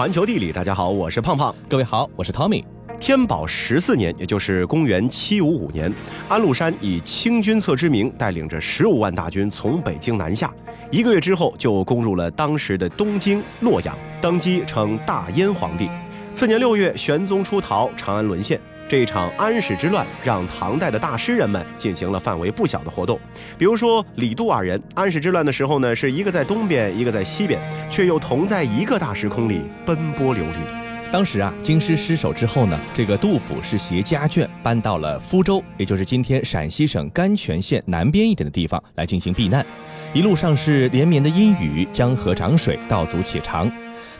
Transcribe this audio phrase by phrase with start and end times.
[0.00, 1.54] 环球地理，大家好，我是胖胖。
[1.68, 2.64] 各位好，我是 Tommy。
[2.98, 5.92] 天宝十四年，也就是公元七五五年，
[6.26, 10.50] 安禄山以清君侧之名，带领着十五万大军从北京南下。
[10.90, 15.90] 一个月之后，就攻入了当时的东京、洛阳，登基称大燕皇帝。
[16.32, 18.58] 次年六月，玄宗出逃，长安沦陷。
[18.90, 23.16] 这一场安史之乱，让唐代的大诗人们进行了范围不小的活动。
[23.56, 30.58] 比如说李杜二人，安史之乱的时候呢，是一个在东边，一个在西边，却又同在一个大时空里奔波流离。
[31.12, 39.64] 当时啊，京师失守之后呢，这个杜甫是携家眷搬到了福州，也就是今天陕西省甘泉县南边一点的地方来进行避难。
[40.12, 43.70] 一路上是连绵的阴雨，江河涨水，道阻且长。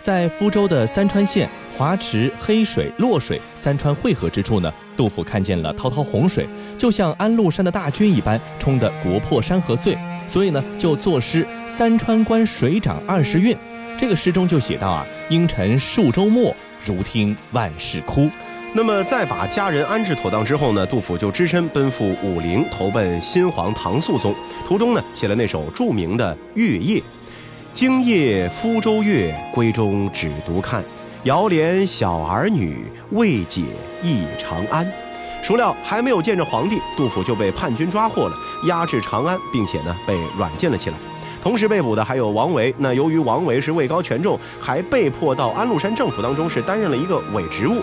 [0.01, 1.51] 在福州的三川县。
[1.81, 9.97] 华池、黑水、洛水三川汇合之处呢，杜甫看见了滔滔洪水，就像安禄山的大军一般，冲得国破山河碎，
[10.29, 13.57] 所以呢，就作诗“三川关水涨二十韵”。
[13.97, 18.29] 这个诗中就写到啊：“应沉数周末，如听万事哭。”
[18.77, 24.35] 那么，在把家人安置妥当之后呢，杜甫就只身奔赴武陵，投奔新皇唐肃宗。
[24.69, 27.01] 途中呢，写了那首著名的《月夜》
[27.73, 30.85] ：“今夜福州月，闺中只独看。”
[31.25, 33.65] 遥怜小儿女，未解
[34.03, 34.91] 忆长安。
[35.43, 40.97] 孰料还没有见着皇帝，杜甫就被叛军抓获了，押至长安，并且呢被软禁了起来。
[41.43, 42.75] 同时被捕的还有王维。
[42.79, 47.83] 那由于王维是位高权重，还被迫到安禄山政府当中是担任了一个伪职务。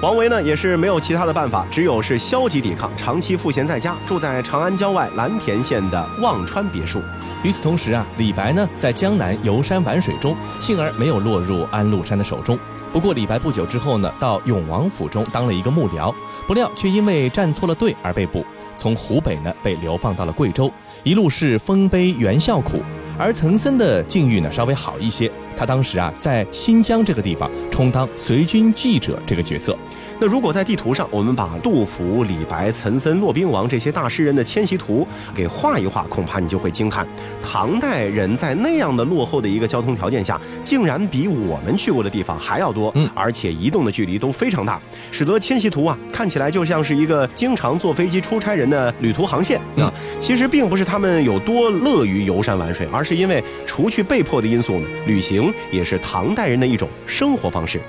[0.00, 7.02] 王维呢也是没有其他的办法，只有是消极抵抗，长期赋闲在家，住在长安郊外蓝田县的忘川别墅。
[7.42, 12.58] 与此同时啊，李白呢在江南游山玩水中，幸而没有落入安禄山的手中。
[12.92, 16.12] 不过李白不久之后呢，到永王府中当了一个幕僚，
[16.46, 18.44] 不料却因为站错了队而被捕，
[18.76, 20.70] 从湖北呢被流放到了贵州，
[21.04, 22.82] 一路是丰碑袁孝苦。
[23.16, 29.76] 而岑参的境遇呢稍微好一些，他当时啊在新疆这个地方充当随军记者这个角色。
[30.22, 37.08] 那如果在地图上，我们把杜甫、李白、岑参、骆宾王这些大诗人的迁徙图给画一画，恐怕你就会惊叹：
[37.42, 44.78] 唐代人在那样的落后的一个交通条件下，竟然比我们去过的地方还要多，嗯，而且移动的距离都非常大，
[45.10, 49.90] 使得迁徙图啊看起来就像是一个经常坐飞机出差人的旅途航线啊。
[50.20, 57.80] 其实并不是他们有多乐于游山玩水，而是因为除去被迫的因素呢，旅行也是唐代人的一种生活方式。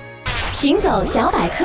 [0.62, 1.64] 行走小百科，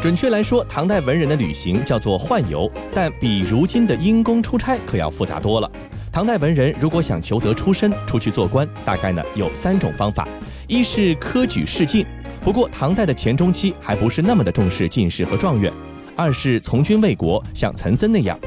[0.00, 5.68] 准确来说，唐代文人的旅行叫做宦游，但比如今的因公出差可要复杂多了。
[6.12, 10.28] 唐代文人如果想求得出身，出去做官，大概呢有三种方法：
[10.68, 12.06] 一是科举试进，
[12.44, 15.72] 不过唐代的前中期还不是那么的重视进士和状元；
[16.14, 18.38] 二是从军为国，像岑参那样。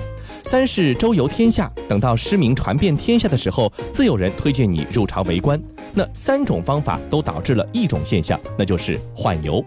[0.44, 5.62] 三是周游天下，等到诗名传遍天下的时候，自有人推荐你入朝为官。
[5.94, 9.63] 那三种方法都导致了一种现象，那就是宦游。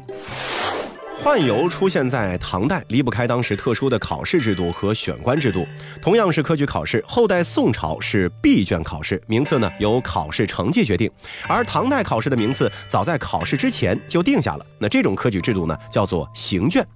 [1.24, 5.66] 宦游出现在唐代，离不开当时特殊的考试制度和选官制度。
[5.98, 11.08] 同样是科举考试，后代宋朝是闭卷考试，名次呢由考试成绩决定；
[11.48, 14.66] 而唐代考试的名次早在考试之前就定下了。
[14.78, 16.86] 那这种科举制度呢叫做行卷。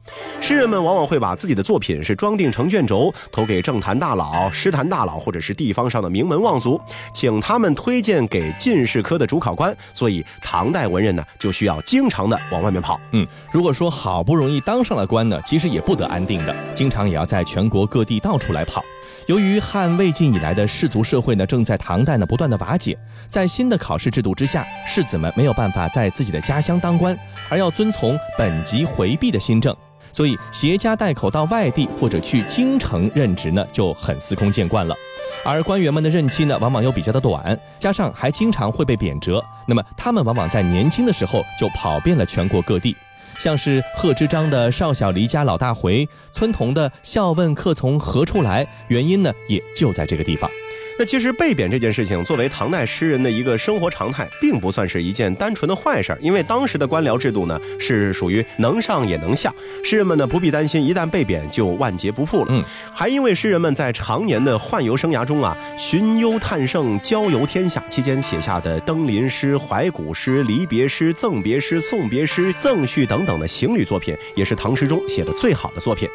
[0.43, 6.79] 诗人们往往会把自己的作品是装订成卷轴，投给政坛大佬、诗坛大佬或者是地方上的名门望族，
[7.15, 9.75] 请他们推荐给进士科的主考官。
[9.95, 13.01] 所以唐代文人呢就需要经常的往外面跑。
[13.13, 14.18] 嗯，如果说好。
[14.19, 18.85] 好不容易当上了官呢，其实也不得安定的，经常也要在全国各地到处来跑。
[19.29, 22.99] 由于汉魏晋以来的士族社会呢，正在唐代呢不断的瓦解，
[23.29, 27.17] 在新的考试制度之下，士子们没有办法在自己的家乡当官，
[27.49, 29.73] 而要遵从本级回避的新政，
[30.13, 34.97] 所以携家带口到外地或者去京城任职呢，就很司空见惯了。
[35.45, 42.97] 而官员们的任期呢，往往又比较的短，加上还经常会被贬谪，那么他们往往在年轻的时候就跑遍了全国各地。
[43.39, 50.51] 像是贺知章的“少小离家老大回”，村童的“笑问客从何处来”，原因呢，也就在这个地方。
[50.99, 56.19] 那其实被贬这件事情，作为唐代诗人的一个生活常态，并不算是一件单纯的坏事儿。
[56.21, 59.55] 因为当时的官僚制度呢，是属于能上也能下，
[59.85, 62.47] 诗人们呢不必担心一旦被贬就万劫不复了。
[62.49, 62.61] 嗯，
[62.93, 76.09] 还因为诗人们在常年的宦游生涯中啊，寻幽探胜、郊游天下期间写下的登临诗、怀古诗、离别诗、赠别诗、送别诗、赠序等等的行旅作品，也是唐诗中写的最好的作品。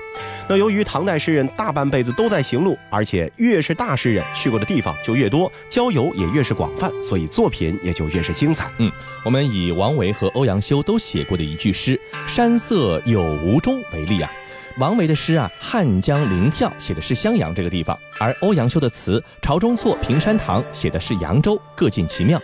[0.50, 4.73] 那由于唐代诗人大半辈子都在行路，而且越是大诗人去过的地。
[4.74, 8.72] 地方就越多，交游也越是广泛，所以作品也就越是精彩。
[8.80, 8.92] 嗯，
[9.24, 14.32] 我们以王维和欧阳修都写过的一句诗“山色有无中”为例啊。
[14.80, 22.42] 王维的诗啊，《汉江临眺》写的是襄阳这个地方，而欧阳修的词《朝中错·平山堂》写的是扬州，各尽其妙。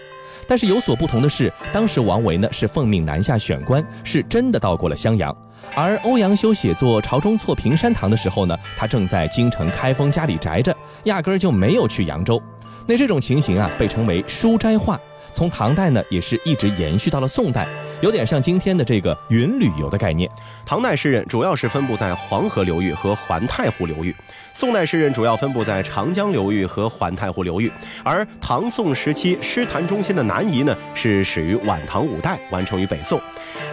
[0.47, 5.35] 但是有所不同的是，当时王维呢是奉命南下选官，是真的到过了襄阳。
[5.75, 12.41] 而欧阳修写作《朝中错平山堂》的时候呢，他正在京城开封家里宅着，压根儿就没有去扬州。
[12.85, 14.99] 那这种情形啊，被称为书斋化。
[15.31, 17.67] 从唐代呢，也是一直延续到了宋代，
[18.01, 20.29] 有点像今天的这个云旅游的概念。
[20.65, 24.13] 唐代诗人主要是分布在黄河流域和环太湖流域，
[24.59, 27.71] 宋代诗人主要分布在长江流域和环太湖流域。
[28.03, 33.17] 而唐宋时期诗坛中心的南移呢，是始于晚唐五代，完成于北宋。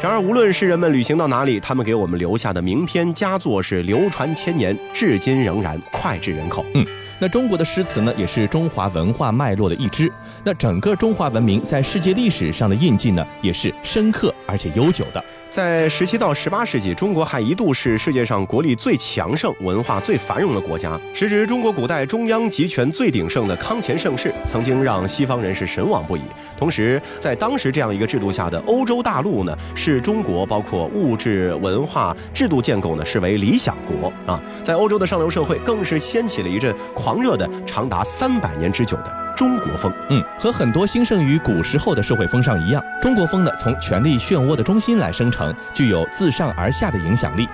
[0.00, 6.64] 然而，无论诗人们旅行到哪里，他们给我们留下的名篇佳作是流传千年，至今仍然脍炙人口。
[6.74, 6.86] 嗯。
[7.18, 10.08] 那中国的诗词呢，也是中华文化脉络的一支。
[10.44, 15.24] 那整个中华文明在世界历史上的印记呢，也是深刻而且悠久的。
[15.48, 26.20] 在十七到十八世纪，中国还一度是世界上国力最强盛、文化最繁荣的国家，时值中国古代中央集权最鼎盛的康乾盛世，曾经让西方人是神往不已。
[26.58, 34.38] 同时，在当时这样一个制度下的欧洲大陆呢，是中国包括物质、文化、制度建构呢，视为理想国啊。
[34.62, 39.25] 在欧洲的上流社会，更是掀起了一阵狂热的、长达三百年之久的。
[39.36, 47.46] 中国风，嗯，和很多兴盛于古时候的社会风尚一样，中国风呢，从权力漩涡的中心来生成，具有自上而下的影响力。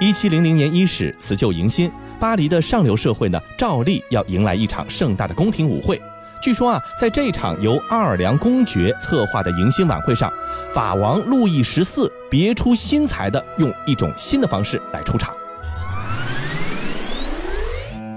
[0.00, 6.02] 一七零零年伊始，辞旧迎新，巴黎的上流社会呢，照例要迎来一场盛大的宫廷舞会。
[6.42, 10.32] 据说啊，在这场由奥尔良公爵策划的迎新晚会上，
[10.74, 15.32] 法王路易十四别出心裁的用一种新的方式来出场。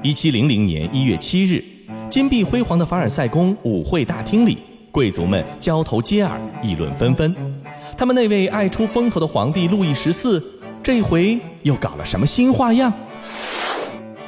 [0.02, 1.73] 一七零零年一月七日。
[2.14, 4.60] 金碧辉煌的凡尔赛宫舞会大厅里，
[4.92, 7.36] 贵族们交头接耳，议论纷纷。
[7.98, 10.40] 他们那位爱出风头的皇帝路易十四，
[10.84, 12.94] 这回又搞了什么新花样？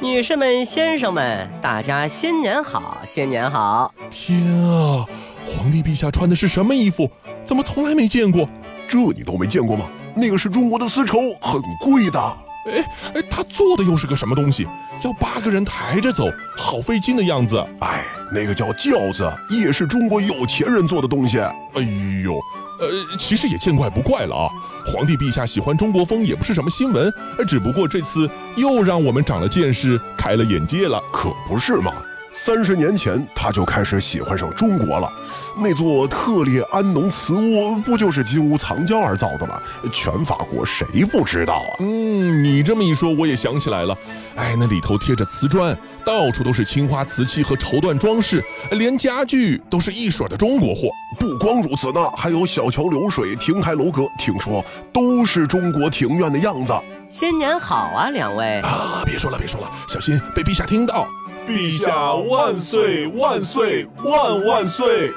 [0.00, 3.94] 女士们、先生们，大家新年好，新年好！
[4.10, 5.06] 天啊，
[5.46, 7.08] 皇帝陛下穿的是什么衣服？
[7.44, 8.48] 怎么从来没见过？
[8.88, 9.86] 这你都没见过吗？
[10.16, 12.36] 那个是中国的丝绸，很贵的。
[12.66, 12.84] 哎
[13.14, 14.66] 哎，他坐的又是个什么东西？
[15.04, 16.24] 要八个人抬着走，
[16.56, 17.64] 好费劲的样子。
[17.80, 21.38] 哎，那个叫轿子，也是中国有钱人做的东西。
[21.38, 21.82] 哎
[22.24, 22.34] 呦，
[22.80, 24.50] 呃，其实也见怪不怪了啊。
[24.86, 27.12] 皇帝陛下喜欢中国风也不是什么新闻，
[27.46, 31.92] 只不过这次又让我们长了见识，开了眼界了，可不是嘛。
[32.38, 35.10] 三十年前，他就开始喜欢上中国了。
[35.56, 39.60] 那座特列安农瓷屋不就是金屋藏娇而造的吗？
[39.90, 41.72] 全法国谁不知道啊？
[41.80, 43.96] 嗯，你这么一说，我也想起来了。
[44.36, 50.82] 哎，那里头贴着瓷砖，到处都是青花瓷器和绸缎装饰，连家具都是一水的中国货。
[51.18, 56.72] 不光如此呢，还有小桥流水、亭台楼阁，听说都是中国庭院的样子。
[57.08, 58.60] 新年好啊，两位！
[58.60, 61.08] 啊，别说了，别说了，小心被陛下听到。
[61.46, 65.12] 陛下万岁万岁万万岁！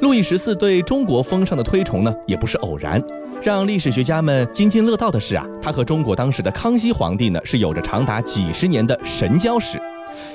[0.00, 3.02] 路易十四对中国风尚的推崇呢，也不是偶然。
[3.42, 9.82] 让历史学家们津津乐道的是啊，他和中国当时的康熙皇帝呢，是有着长达几十年的神交史。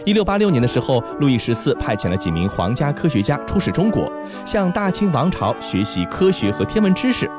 [0.06, 4.12] 一六八六年的时候，路易十四派遣了几名皇家科学家出使中国，
[4.46, 7.32] 向大清王朝学习科学和天文知识。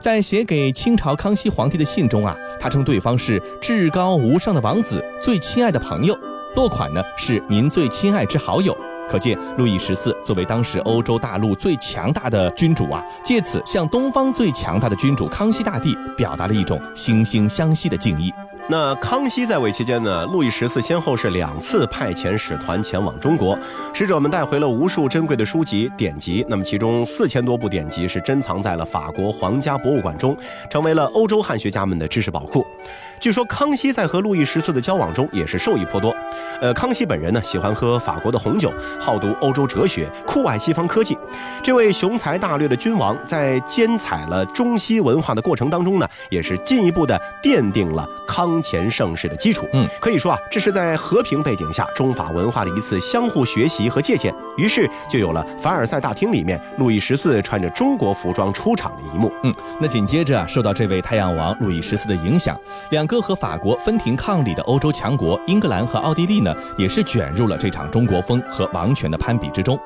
[0.00, 6.16] 在写给清朝康熙皇帝的信中啊，他称对方是至高无上的王子，最亲爱的朋友。
[6.54, 8.76] 落款呢是您最亲爱之好友，
[9.08, 18.32] 可见路易十四作为当时欧洲大陆最强大的君主啊，借此向东方最强大的君主康熙大帝表达了一种惺惺相惜的敬意。
[18.70, 23.58] 那康熙在位期间呢，路易十四先后是两次派遣使团前往中国，
[23.94, 26.44] 使者们带回了无数珍贵的书籍典籍。
[26.48, 30.36] 那么其中四千多部典籍是珍藏在了法国皇家博物馆中，
[30.68, 32.62] 成为了欧洲汉学家们的知识宝库。
[33.20, 36.14] 据说康熙在和路易十四的交往中也是受益颇多。
[36.60, 41.16] 呃，康熙本人呢喜欢喝法国的红酒，好读欧洲哲学，酷爱西方科技。
[41.62, 48.58] 这位雄才大略的君王在兼采了中西文化的过程当中呢，也是进一步的奠定了康。
[48.60, 59.32] 乾盛世的基础，嗯，可以说啊，这是在和平背景下中法文化的一次相互学习和借鉴，于是就有了凡尔赛大厅里面路易十四穿着中国服装出场的一幕。
[59.44, 62.58] 嗯，那紧接着啊，受到这位太阳王路易十四的影响，
[62.90, 69.78] 两个和法国分庭抗礼的欧洲强国英格兰和奥地利呢，也是卷入了这场中国风和王权的攀比之中。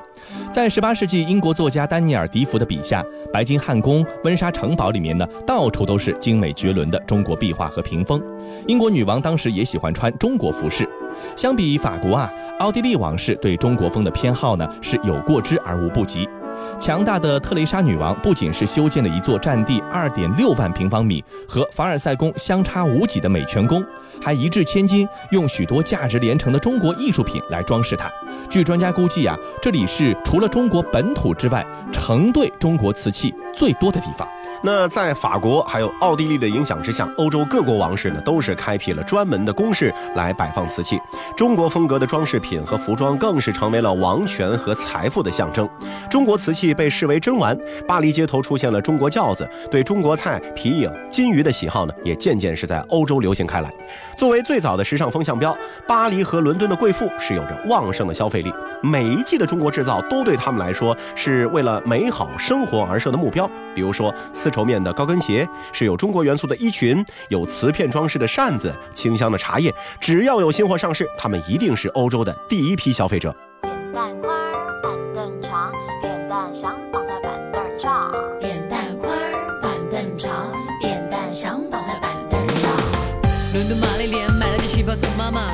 [0.51, 8.21] 在18世纪英国作家丹尼尔·迪福的笔下，白金汉宫、温莎城堡里面呢，到处都是精美绝伦的中国壁画和屏风。
[8.67, 10.87] 英国女王当时也喜欢穿中国服饰。
[11.35, 16.27] 相比法国啊，奥地利王室对中国风的偏好呢是有过之而无不及。
[16.79, 23.83] 强大的特蕾莎女王不仅是修建了一座占地二点六万平方米和凡尔赛宫相差无几的美泉宫，
[24.21, 28.09] 还一掷千金用许多价值连城的中国艺术品来装饰它。
[28.49, 34.25] 据专家估计啊，这里是除了中国本土之外，成对中国瓷器最多的地方。
[34.65, 40.97] 那在法国还有奥地利的影响之下，欧洲各国王室呢都是开辟了专门的宫室来摆放瓷器。
[41.35, 45.67] 中国风格的装饰品和服装更是成为了王权和财富的象征。
[46.09, 53.69] 中国瓷器被视为珍玩，巴黎街头出现了中国轿子，对中国菜、皮影、金鱼的喜好呢也渐渐是在欧洲流行开来。
[54.15, 55.53] 作为最早的时尚风向标，
[55.85, 58.53] 巴黎和伦敦的贵妇是有着旺盛的消费力。
[58.83, 63.49] 每一季的中国制造都对他们来说是为了美好生活而设的目标。
[63.73, 69.73] 比如说丝绸面的高跟鞋，是有中国元素的衣裙，有瓷片装饰的扇子，清香的茶叶。
[70.01, 73.33] 只要有新货上市，他们一定是欧洲的第一批消费者。
[83.53, 85.51] 伦敦玛丽莲买了件旗袍送妈妈，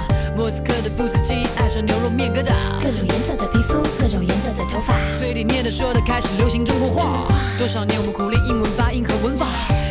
[0.50, 2.52] 莫斯科的布斯基爱上牛肉面疙瘩，
[2.82, 7.28] 各种颜色的皮肤，各种颜色的头发，嘴里念的说的开始流行中国话。
[7.60, 9.46] 多少年我们苦练英文发音和文法，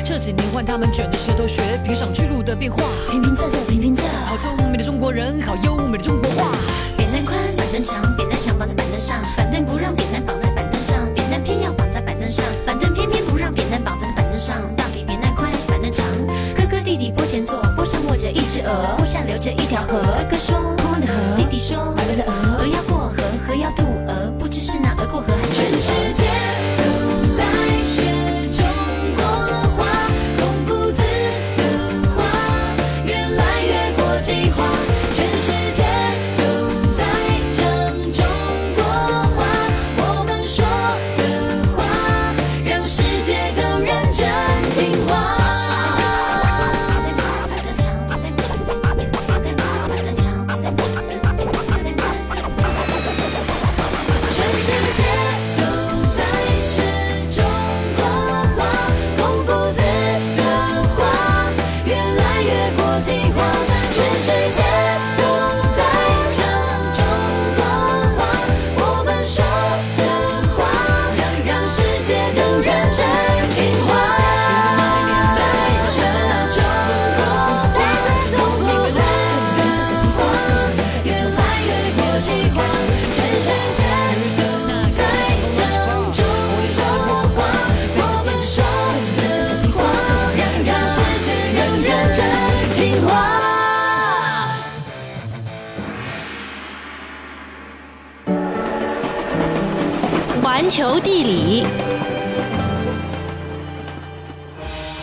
[0.04, 2.82] 这几年换他们卷着舌头学评上去路的变化。
[3.08, 6.50] 平平仄仄平平仄，好聪明的中国人，好优美的中国话。
[6.96, 9.16] 扁担宽，板凳长，扁担想绑在板凳上，
[18.68, 19.98] 鹅，坡上流着一条河。
[20.00, 26.17] 哥哥说空空的河，弟弟说白白的鹅，鹅要过河，河要渡鹅，不知是那鹅过河还是全世界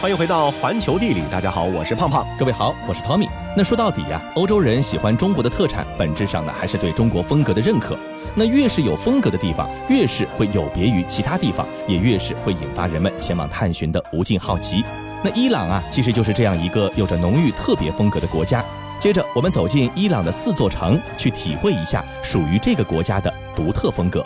[0.05, 2.23] 欢迎回到环球地理，大家好，我是胖胖。
[2.37, 3.27] 各位好，我是 Tommy。
[3.57, 7.97] 那说到底呀、欧洲人喜欢中国的特产，本质上呢还是对中国风格的认可。
[8.35, 14.85] 那越是有风格的地方，越是会有别于其他地方，也越是会引发人们前往探寻的无尽好奇。
[15.23, 18.63] 那伊朗啊，其实就是这样一个有着浓郁特别风格的国家。
[18.99, 24.23] 接着，我们走进伊朗的四座城，去体会一下属于这个国家的独特风格。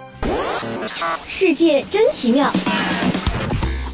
[1.26, 2.52] 世界真奇妙。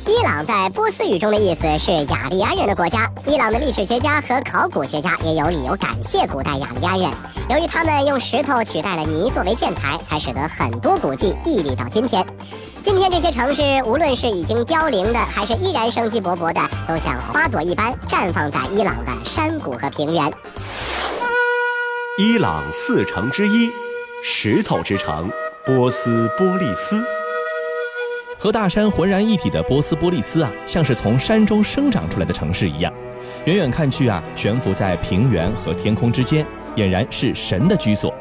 [0.08, 3.12] 伊朗在波斯语中的意思是雅利安人的国家。
[3.26, 7.10] 伊朗的历史学家和考古学家也有理由感谢古代雅利安人，
[7.50, 12.24] 由于他们用石头取代了泥作为建材，才使得很多古迹屹立到今天。
[12.84, 20.32] 今天这些城市，无论是已经凋零的，还是依然生机勃勃的，都像花朵一般绽放在伊朗的山谷和平原。
[22.20, 23.72] 伊朗四城之一，
[24.24, 25.32] 石头之城
[25.66, 27.04] 波斯波利斯。
[28.46, 32.94] 和大山浑然一体的波斯波利斯啊，像是从山中生长出来的城市一样。
[33.46, 38.14] 远远看去啊，悬浮在平原和天空之间，俨然是神的居所。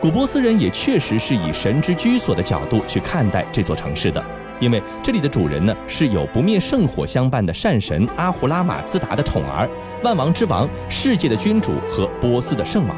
[0.00, 4.20] 古波斯人也确实是以神之居所的角度去看待这座城市的，
[4.58, 9.70] 因为这里的主人呢是有不灭圣火相伴的善神阿胡拉马兹达的宠儿，
[10.02, 12.96] 万王之王、世界的君主和波斯的圣王。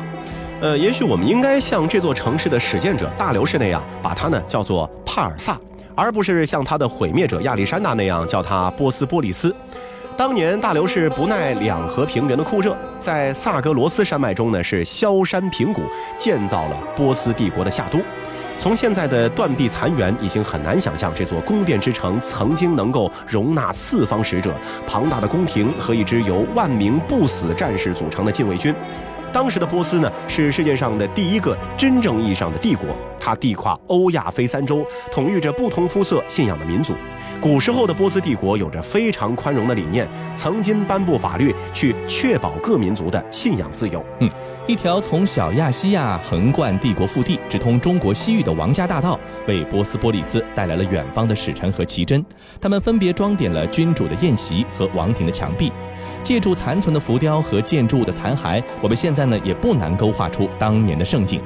[0.63, 5.61] 呃，也许我们应该像这座城市的始建者大流士那样，把它呢叫做帕尔萨，
[5.95, 9.55] 而不是像他的毁灭者亚历山大那样叫他波斯波利斯。
[10.17, 15.83] 当年大流士不耐两河平原的酷热，在萨格罗斯山脉中呢是削山平谷，
[16.19, 17.99] 建造了波斯帝国的夏都。
[18.59, 24.55] 从现在的断壁残垣，已经很难想象这座宫殿之城曾经能够容纳四方使者、
[24.87, 28.73] 庞大的宫廷和一支由万名不死战士组成的禁卫军。
[29.33, 32.87] 当时的波斯呢，是世界上的第一个真正意义上的帝国，
[33.21, 36.95] 它地跨欧亚非三洲，统御着不同肤色、信仰的民族。
[37.39, 44.03] 古时候的波斯帝国有着非常宽容的理念，曾经颁布法律去确保各民族的信仰自由。
[44.21, 44.31] 嗯，
[44.67, 52.25] 一条从小亚细亚横贯帝国腹地，直通中国西域的王家大道，为波斯波利斯带来了远方的使臣和奇珍。
[52.59, 55.71] 他们分别装点了君主的宴席和王庭的墙壁。
[56.23, 61.41] 借助残存的浮雕和建筑物的残骸，我们现在呢也不难勾画出当年的盛景。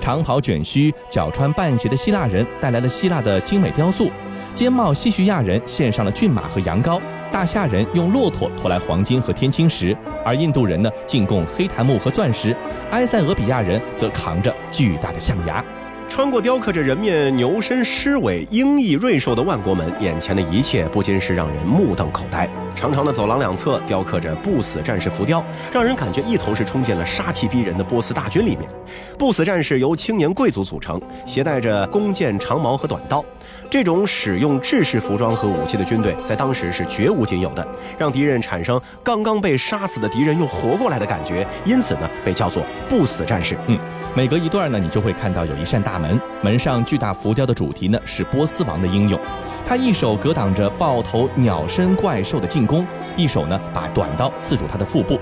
[0.00, 4.10] 长袍卷须、脚穿半鞋的希腊人带来了希腊的精美雕塑。
[4.54, 12.56] 尖帽西徐亚人献上了骏马和羊羔，大夏人用骆驼驮来黄金和天青石，而印度人呢进贡黑檀木和钻石，
[12.90, 15.64] 埃塞俄比亚人则扛着巨大的象牙。
[16.10, 22.50] 穿过雕刻着人面牛身狮尾、鹰翼瑞兽的万国门，眼前的一切不禁是让人目瞪口呆。
[22.74, 28.68] 长长的走廊两侧雕刻着不死战士浮雕，让人感觉一头是冲进了杀气逼人的波斯大军里面。
[29.16, 33.24] 不死战士由青年贵族组成，携带着弓箭、长矛和短刀。
[33.70, 37.64] 这种使用制式服装和武器的军队，在当时是绝无仅有的，
[37.96, 43.56] 让敌人产生刚刚被杀死的敌人又活过来的感觉，因此呢，被叫做不死战士。
[43.68, 43.78] 嗯，
[44.12, 49.16] 每隔一段呢，你就会看到有一扇大门，门上巨大浮雕的主题呢是波斯王的英勇，
[49.64, 52.84] 他一手格挡着豹头鸟身怪兽的进攻，
[53.16, 55.16] 一手呢把短刀刺入他的腹部。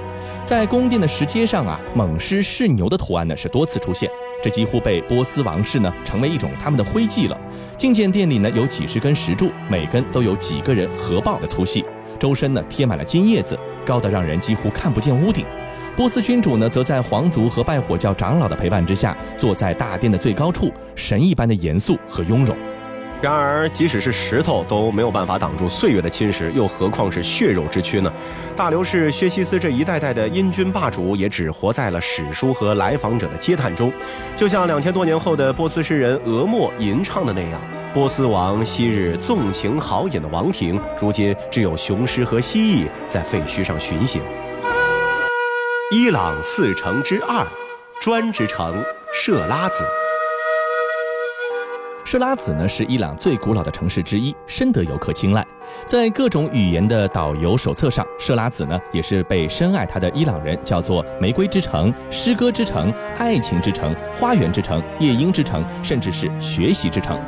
[0.47, 4.11] 在宫殿的石阶上啊，猛狮试牛的图案呢是多次出现，
[4.43, 7.39] 这几乎被波斯王室呢成为一种他们的徽记了。
[7.79, 11.85] 觐见殿里呢有几十根石柱，每根都有几个人合抱的粗细，
[12.19, 13.57] 周身呢贴满了金叶子，
[13.87, 15.47] 高得让人几乎看不见屋顶。
[15.97, 22.57] 波斯君主呢则在皇族和拜火教长老的陪伴之下，坐在大殿的最高处，神一般的严肃和雍容。
[23.21, 28.13] 然而，即使是石头都没有办法挡住岁月的侵蚀，又何况是血肉之躯呢？
[28.55, 33.93] 大流士薛西斯这一代代的英军霸主，也只活在了史书和来访者的嗟叹中。
[34.37, 37.61] 就像两千多年后的波斯诗人俄莫吟唱的那样
[37.93, 44.23] ：“波斯王昔日纵情豪饮的王庭，如今只有雄狮和蜥蜴在废墟上巡行。”
[45.91, 47.45] 伊朗四城之二，
[48.01, 48.81] 专之城
[49.13, 49.83] 设拉子。
[52.09, 55.47] 设拉子呢是伊朗最古老的城市之一，深得游客青睐。
[55.85, 67.21] 在各种语言的导游手册上，设拉子呢也是被深爱他的伊朗人叫做“玫瑰之城”、“诗歌之城”、“爱情之城”、“花园之城”、“夜莺之城”，甚至是“学习之城”。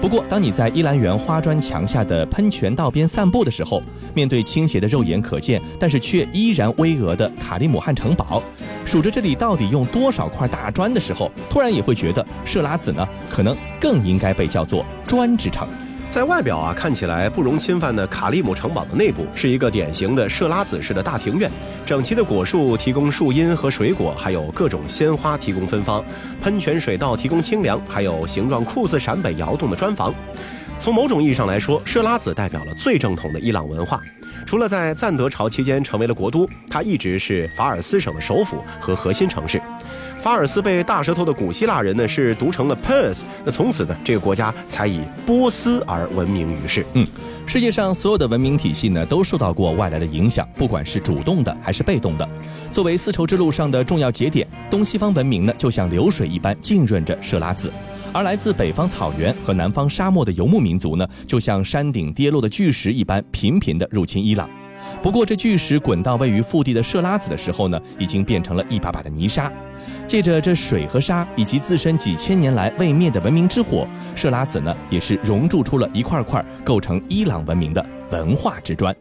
[0.00, 3.82] 不过，当你在伊兰园花砖墙下的喷泉道边散步的时候，
[4.14, 8.40] 面对倾斜的肉眼可见，但是却依然巍峨的卡利姆汗城堡，
[8.84, 15.68] 数着这里到底用多少块大砖的时候，突然也会觉得设拉子呢，可能更应该被叫做砖之城。
[16.18, 21.48] 在外表啊看起来不容侵犯的卡利姆城堡的内部，是一个典型的设拉子式的大庭院，
[21.86, 26.04] 整齐的果树提供树荫和水果，还有各种鲜花提供芬芳，
[26.42, 30.12] 喷泉水道提供清凉，还有形状酷似陕北窑洞的砖房。
[30.80, 34.02] 从某种意义上来说，设拉子代表了最正统的伊朗文化。
[34.44, 39.62] 除了在赞德朝期间成为了国都，它一直是法尔斯省的首府和核心城市。
[40.20, 46.84] 法尔斯被大舌头的古希腊人呢是读成了 Perse，那从此呢这个国家才以波斯而闻名于世。
[46.94, 47.06] 嗯，
[47.46, 52.28] 世界上所有的文明体系呢都受到过外来的影响，不管是主动的还是被动的。
[52.72, 57.72] 作为丝绸之路上的重要节点，东西方文明呢就像流水一般浸润着设拉子，
[58.12, 64.50] 而来自北方草原和南方沙漠的游牧民族呢，就像山顶跌落的巨石一般频频地入侵伊朗。
[65.02, 69.52] 不过这巨石滚到位于腹地的设拉子的时候呢，已经变成了一把把的泥沙。
[70.06, 78.94] 借着这水和沙，以及自身几千年来未灭的文明之火，设拉子呢也是熔铸出了一块块构成伊朗文明的文化之砖。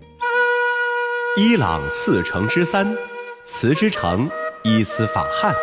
[1.37, 2.95] 伊朗四城之三，
[3.45, 4.29] 瓷之城
[4.63, 5.53] 伊斯法罕。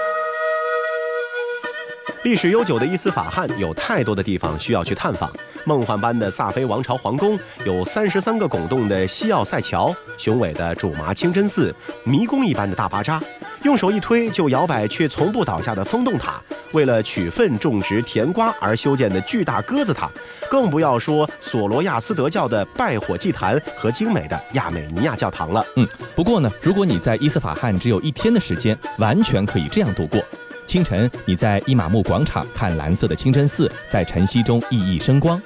[2.24, 5.30] 历史悠久的伊斯法罕有太多的地方需要去探访。
[5.66, 13.22] 梦幻般的萨菲王朝皇宫，有三十三个拱洞的西奥塞桥，雄伟的主麻清真寺，迷宫一般的大巴扎，
[13.62, 16.40] 用手一推就摇摆却从不倒下的风洞塔，
[16.72, 20.10] 为了取粪种植甜瓜而修建的巨大鸽子塔，
[20.50, 25.62] 更不要说索罗亚斯德教的拜火祭坛和精美的亚美尼亚教堂了。
[25.76, 30.24] 嗯，不过呢，如果你在伊斯法罕只有一天的时间，完全可以这样度过。
[30.66, 35.38] 清晨，你在伊玛目广场看蓝色的清真寺在晨曦中熠熠生光；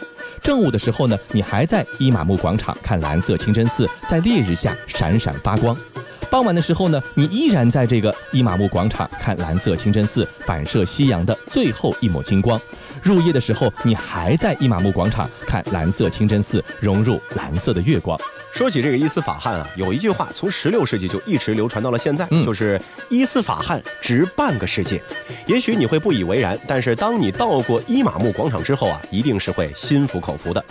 [0.43, 5.77] 正午的时候呢，你还在伊玛目广场看蓝色清真寺在烈日下闪闪发光；
[6.31, 12.59] 傍晚的时候呢，你依然在这个伊玛目广场看蓝色清真寺反射夕阳的最后一抹金光；
[13.03, 18.19] 入夜的时候，你还在伊玛目广场看蓝色清真寺融入蓝色的月光。
[18.59, 25.01] 说起这个伊斯法罕啊，有一句话从十六世纪就一直流传到了现在，嗯就是伊斯法罕值半个世界。
[25.47, 30.63] 也许你会不以为然，但是当你到过伊玛目广场之后啊，一定是会心服口服的。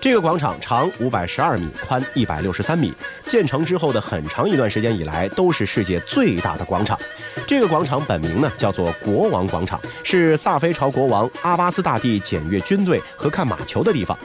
[0.00, 6.98] 这个广场长五百十二米，宽一百六十三米，建成之后的很长一段时间以来都是世界最大的广场。
[7.46, 14.18] 这个广场本名呢叫做国王广场，是萨菲朝国王阿巴斯大帝检阅军队和看马球的地方。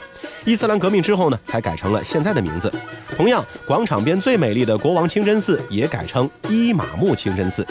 [0.44, 2.70] 伊斯兰革命之后呢，才改成了现在的名字。
[3.16, 7.64] 同样，广场边最美丽的国王清真寺也改称伊玛目清真寺。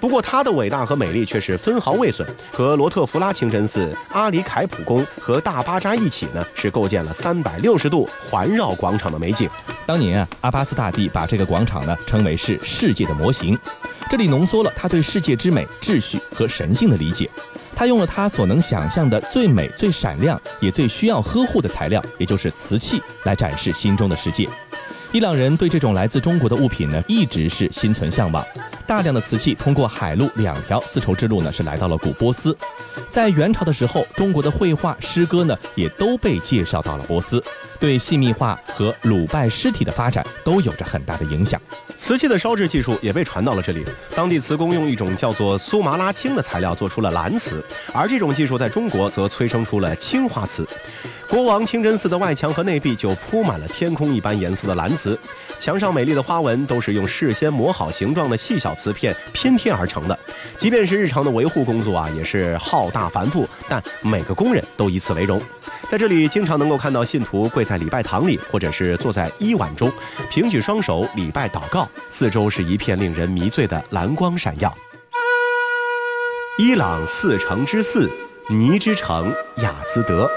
[0.00, 9.48] 不过，它的伟大和美丽却是分毫未损，和罗特弗拉清真寺、阿里凯普宫和大巴扎一起呢，是构建了三百六十度环绕广场的美景。
[9.86, 13.56] 当年啊，阿巴斯大帝把这个广场呢称为是世界的模型，
[14.10, 17.30] 这里浓缩了他对世界之美、秩序和神性的理解。
[17.74, 24.48] 他用了他所能想象的最美、最闪亮，也最需要呵护的材料，也就是瓷器，来展示心中的世界。
[25.12, 28.42] 伊朗人对这种来自中国的物品呢，一直是心存向往。
[28.86, 32.56] 大量的瓷器通过海陆两条丝绸之路呢，是来到了古波斯。
[33.10, 37.44] 在元朝的时候，中国的绘画、诗歌呢，也都被介绍到了波斯，
[37.78, 41.60] 对细密画和鲁拜尸体的发展都有着很大的影响。
[41.98, 43.84] 瓷器的烧制技术也被传到了这里。
[44.16, 50.66] 当地瓷工用一种叫做苏麻拉青的材料做出了蓝瓷，而这种技术在中国则催生出了青花瓷。
[51.32, 55.18] 国王清真寺的外墙和内壁就铺满了天空一般颜色的蓝瓷，
[55.58, 60.18] 墙上美丽的花纹都是用事先磨好形状的细小瓷片拼贴而成的。
[60.58, 65.40] 即便是日常的维护工作啊，也是浩大繁复，但每个工人都以此为荣。
[65.88, 69.90] 在这里，经常能够看到信徒跪在礼拜堂里，或者是坐在伊碗中，
[70.30, 74.70] 平举双手礼拜祷告，四周是一片令人迷醉的蓝光闪耀。
[76.58, 78.10] 伊朗四城之四，
[78.50, 80.30] 尼之城雅兹德。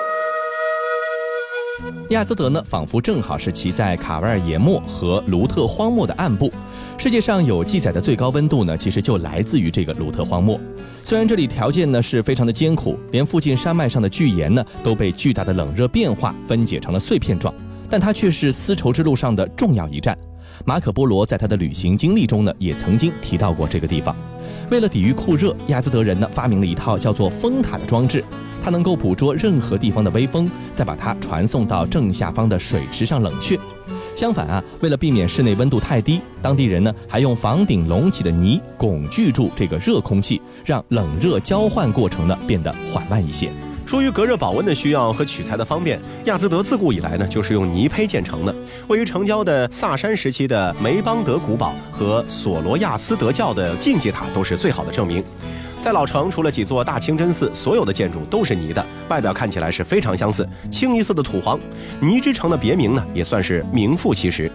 [2.10, 6.52] 亚兹德呢，仿佛正好是骑在卡瓦尔研漠和卢特荒漠的暗部。
[6.98, 10.60] 世界上有记载的最高温度呢，其实就来自于这个卢特荒漠。
[11.04, 17.54] 虽然这里条件呢是非常的艰苦，连附近山脉上的巨岩呢都被巨大的冷热变化分解成了碎片状，
[17.90, 20.18] 但它却是丝绸之路上的重要一站。
[20.64, 24.16] 马可波罗在他的旅行经历中呢，也曾经提到过这个地方。
[24.72, 28.24] 为了抵御酷热，亚兹德人呢发明了一套叫做风塔的装置，
[28.64, 33.60] 它能够捕捉任何地方的微风，再把它传送到正下方的水池上冷却。
[34.16, 43.52] 相反啊，为了避免室内温度太低，当地人呢还用房顶隆起的泥拱聚住这个热空气，让冷热交换过程呢变得缓慢一些。
[43.86, 48.54] 出于隔热保温的需要和取材的方便，亚兹德自古以来呢就是用泥胚建成的。
[48.88, 55.24] 位于城郊的萨山时期的梅邦德古堡和索罗亚斯德教的竞技塔都是最好的证明。
[55.80, 61.60] 在老城，除了几座大清真寺，所有的建筑都是泥的，外表看起来是非常相似，清一色的土黄。
[62.00, 64.52] 泥之城的别名呢，也算是名副其实。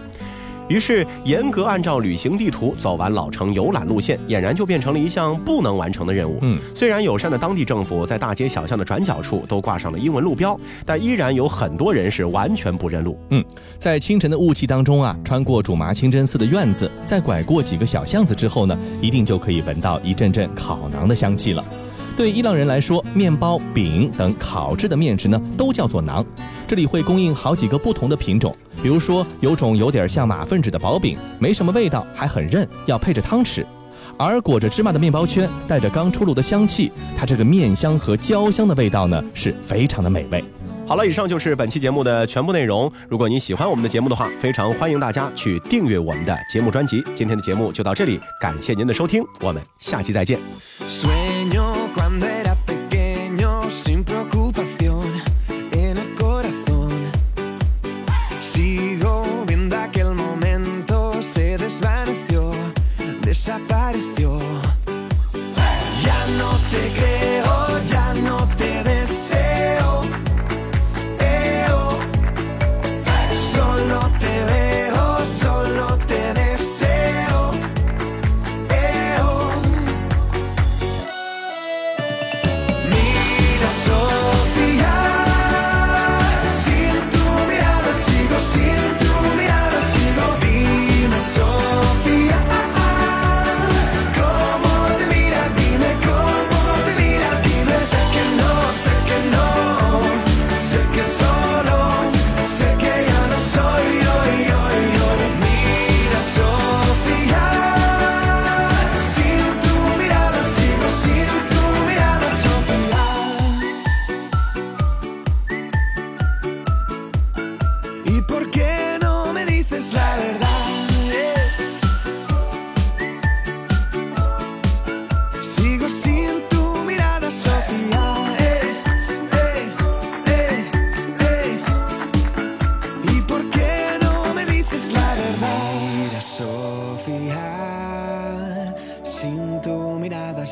[0.71, 6.39] 于是，严格按照旅行地图走完老城游览路线，俨然就变成了一项不能完成的任务。
[6.41, 13.19] 嗯，虽然友善的当地政府在大街小巷的转角处都挂上了英文路标，但依然有很多人是完全不认路。
[13.31, 13.43] 嗯，
[13.77, 21.63] 在清晨的雾气当中啊，穿过主麻清真寺的院子，再拐过几个小巷子之后呢，一定就可以闻到一阵阵烤馕的香气了。
[22.21, 26.23] 对伊朗人来说，面包、饼等烤制的面食呢，都叫做馕。
[26.67, 33.63] 这里会供应好几个不同的品种，比如说有种有点像马粪纸的薄饼，没什么味道，还很韧，要配着汤吃；
[34.19, 40.45] 而裹着芝麻的面包圈，带着刚出炉的香气，它这个面香和焦香的味道呢，是非常的美味。
[40.85, 42.91] 好了，以上就是本期节目的全部内容。
[43.09, 47.03] 如果您喜欢我们的节目的话，非常欢迎大家去订阅我们的节目专辑。
[47.15, 50.37] 今天的节目就到这里，感谢您的收听，我们下期再见。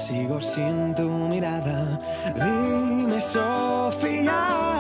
[0.10, 2.00] sigo sin tu mirada.
[2.34, 4.79] Dime, Sofía.